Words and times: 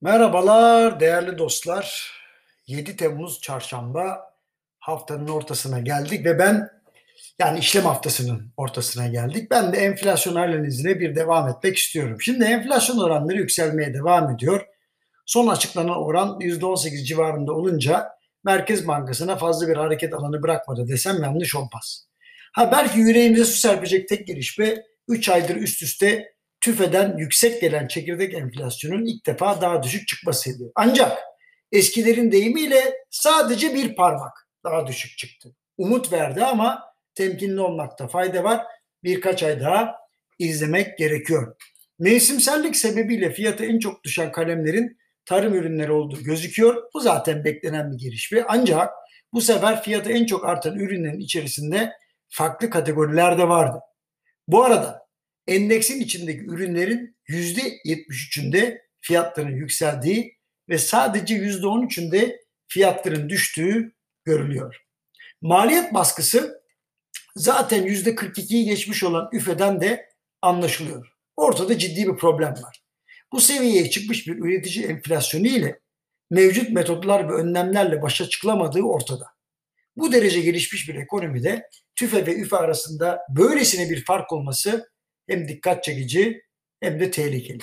Merhabalar 0.00 1.00
değerli 1.00 1.38
dostlar. 1.38 2.12
7 2.66 2.96
Temmuz 2.96 3.40
Çarşamba 3.40 4.34
haftanın 4.78 5.28
ortasına 5.28 5.80
geldik 5.80 6.24
ve 6.24 6.38
ben 6.38 6.68
yani 7.38 7.58
işlem 7.58 7.84
haftasının 7.84 8.52
ortasına 8.56 9.08
geldik. 9.08 9.50
Ben 9.50 9.72
de 9.72 9.76
enflasyon 9.76 10.34
analizine 10.34 11.00
bir 11.00 11.14
devam 11.16 11.48
etmek 11.48 11.76
istiyorum. 11.76 12.20
Şimdi 12.20 12.44
enflasyon 12.44 12.98
oranları 12.98 13.36
yükselmeye 13.36 13.94
devam 13.94 14.30
ediyor. 14.34 14.66
Son 15.26 15.48
açıklanan 15.48 16.02
oran 16.02 16.40
%18 16.40 17.04
civarında 17.04 17.52
olunca 17.52 18.08
Merkez 18.44 18.88
Bankası'na 18.88 19.36
fazla 19.36 19.68
bir 19.68 19.76
hareket 19.76 20.14
alanı 20.14 20.42
bırakmadı 20.42 20.88
desem 20.88 21.22
yanlış 21.22 21.54
olmaz. 21.54 22.08
Ha 22.52 22.72
belki 22.72 22.98
yüreğimize 22.98 23.44
su 23.44 23.58
serpecek 23.58 24.08
tek 24.08 24.26
gelişme 24.26 24.82
3 25.08 25.28
aydır 25.28 25.56
üst 25.56 25.82
üste 25.82 26.32
TÜFE'den 26.60 27.16
yüksek 27.16 27.60
gelen 27.60 27.88
çekirdek 27.88 28.34
enflasyonun 28.34 29.04
ilk 29.04 29.26
defa 29.26 29.60
daha 29.60 29.82
düşük 29.82 30.08
çıkmasıydı. 30.08 30.72
Ancak 30.74 31.18
eskilerin 31.72 32.32
deyimiyle 32.32 32.94
sadece 33.10 33.74
bir 33.74 33.94
parmak 33.94 34.48
daha 34.64 34.86
düşük 34.86 35.18
çıktı. 35.18 35.48
Umut 35.78 36.12
verdi 36.12 36.44
ama 36.44 36.82
temkinli 37.14 37.60
olmakta 37.60 38.08
fayda 38.08 38.44
var. 38.44 38.66
Birkaç 39.04 39.42
ay 39.42 39.60
daha 39.60 39.94
izlemek 40.38 40.98
gerekiyor. 40.98 41.56
Mevsimsellik 41.98 42.76
sebebiyle 42.76 43.32
fiyatı 43.32 43.64
en 43.64 43.78
çok 43.78 44.04
düşen 44.04 44.32
kalemlerin 44.32 44.98
tarım 45.24 45.54
ürünleri 45.54 45.92
olduğu 45.92 46.22
gözüküyor. 46.22 46.82
Bu 46.94 47.00
zaten 47.00 47.44
beklenen 47.44 47.92
bir 47.92 47.98
gelişme. 47.98 48.44
Ancak 48.48 48.90
bu 49.32 49.40
sefer 49.40 49.82
fiyatı 49.82 50.10
en 50.10 50.26
çok 50.26 50.44
artan 50.44 50.78
ürünlerin 50.78 51.20
içerisinde 51.20 51.92
farklı 52.28 52.70
kategoriler 52.70 53.38
de 53.38 53.48
vardı. 53.48 53.80
Bu 54.48 54.64
arada 54.64 55.07
endeksin 55.48 56.00
içindeki 56.00 56.44
ürünlerin 56.44 57.16
%73'ünde 57.28 58.80
fiyatların 59.00 59.56
yükseldiği 59.56 60.38
ve 60.68 60.78
sadece 60.78 61.34
%13'ünde 61.34 62.36
fiyatların 62.68 63.28
düştüğü 63.28 63.92
görülüyor. 64.24 64.76
Maliyet 65.40 65.94
baskısı 65.94 66.62
zaten 67.36 67.86
%42'yi 67.86 68.64
geçmiş 68.64 69.04
olan 69.04 69.28
üfeden 69.32 69.80
de 69.80 70.08
anlaşılıyor. 70.42 71.12
Ortada 71.36 71.78
ciddi 71.78 72.06
bir 72.06 72.16
problem 72.16 72.52
var. 72.52 72.82
Bu 73.32 73.40
seviyeye 73.40 73.90
çıkmış 73.90 74.26
bir 74.26 74.36
üretici 74.38 74.84
enflasyonu 74.86 75.46
ile 75.46 75.80
mevcut 76.30 76.70
metodlar 76.70 77.28
ve 77.28 77.32
önlemlerle 77.32 78.02
başa 78.02 78.28
çıkılamadığı 78.28 78.82
ortada. 78.82 79.26
Bu 79.96 80.12
derece 80.12 80.40
gelişmiş 80.40 80.88
bir 80.88 80.94
ekonomide 80.94 81.68
TÜFE 81.96 82.26
ve 82.26 82.34
üfe 82.34 82.56
arasında 82.56 83.20
böylesine 83.36 83.90
bir 83.90 84.04
fark 84.04 84.32
olması 84.32 84.90
hem 85.28 85.48
dikkat 85.48 85.84
çekici 85.84 86.42
hem 86.80 87.00
de 87.00 87.10
tehlikeli. 87.10 87.62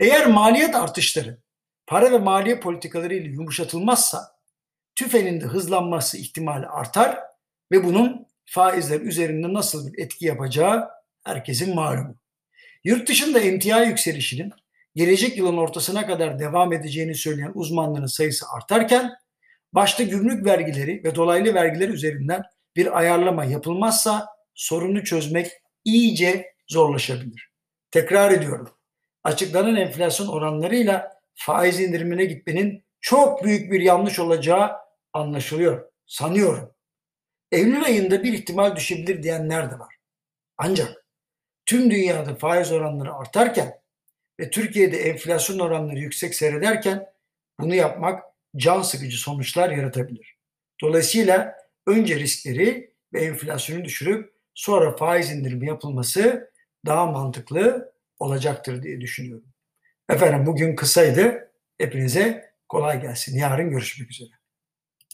Eğer 0.00 0.26
maliyet 0.26 0.74
artışları 0.74 1.38
para 1.86 2.12
ve 2.12 2.18
maliye 2.18 2.60
politikaları 2.60 3.14
ile 3.14 3.28
yumuşatılmazsa 3.28 4.36
tüfenin 4.94 5.40
de 5.40 5.44
hızlanması 5.44 6.18
ihtimali 6.18 6.66
artar 6.66 7.18
ve 7.72 7.84
bunun 7.84 8.26
faizler 8.44 9.00
üzerinde 9.00 9.52
nasıl 9.52 9.92
bir 9.92 10.02
etki 10.02 10.26
yapacağı 10.26 10.88
herkesin 11.24 11.74
malumu. 11.74 12.16
Yurt 12.84 13.08
dışında 13.08 13.40
emtia 13.40 13.82
yükselişinin 13.82 14.52
gelecek 14.94 15.38
yılın 15.38 15.56
ortasına 15.56 16.06
kadar 16.06 16.38
devam 16.38 16.72
edeceğini 16.72 17.14
söyleyen 17.14 17.52
uzmanların 17.54 18.06
sayısı 18.06 18.46
artarken 18.56 19.12
başta 19.72 20.02
gümrük 20.02 20.46
vergileri 20.46 21.04
ve 21.04 21.14
dolaylı 21.14 21.54
vergiler 21.54 21.88
üzerinden 21.88 22.42
bir 22.76 22.98
ayarlama 22.98 23.44
yapılmazsa 23.44 24.26
sorunu 24.54 25.04
çözmek 25.04 25.50
iyice 25.84 26.55
zorlaşabilir. 26.68 27.50
Tekrar 27.90 28.30
ediyorum. 28.30 28.70
Açıklanan 29.24 29.76
enflasyon 29.76 30.26
oranlarıyla 30.26 31.20
faiz 31.34 31.80
indirimine 31.80 32.24
gitmenin 32.24 32.84
çok 33.00 33.44
büyük 33.44 33.72
bir 33.72 33.80
yanlış 33.80 34.18
olacağı 34.18 34.72
anlaşılıyor. 35.12 35.90
Sanıyorum. 36.06 36.70
Eylül 37.52 37.84
ayında 37.84 38.22
bir 38.22 38.32
ihtimal 38.32 38.76
düşebilir 38.76 39.22
diyenler 39.22 39.70
de 39.70 39.78
var. 39.78 39.96
Ancak 40.58 41.04
tüm 41.66 41.90
dünyada 41.90 42.34
faiz 42.34 42.72
oranları 42.72 43.14
artarken 43.14 43.80
ve 44.40 44.50
Türkiye'de 44.50 44.98
enflasyon 44.98 45.58
oranları 45.58 45.98
yüksek 45.98 46.34
seyrederken 46.34 47.06
bunu 47.60 47.74
yapmak 47.74 48.24
can 48.56 48.82
sıkıcı 48.82 49.16
sonuçlar 49.16 49.70
yaratabilir. 49.70 50.36
Dolayısıyla 50.82 51.54
önce 51.86 52.16
riskleri 52.16 52.94
ve 53.12 53.24
enflasyonu 53.24 53.84
düşürüp 53.84 54.34
sonra 54.54 54.96
faiz 54.96 55.30
indirimi 55.30 55.66
yapılması 55.66 56.50
daha 56.86 57.06
mantıklı 57.06 57.92
olacaktır 58.18 58.82
diye 58.82 59.00
düşünüyorum. 59.00 59.48
Efendim 60.08 60.46
bugün 60.46 60.76
kısaydı. 60.76 61.52
Hepinize 61.78 62.50
kolay 62.68 63.00
gelsin. 63.02 63.38
Yarın 63.38 63.70
görüşmek 63.70 64.10
üzere. 64.10 64.30